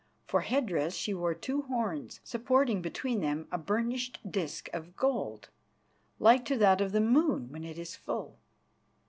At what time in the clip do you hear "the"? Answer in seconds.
6.91-6.99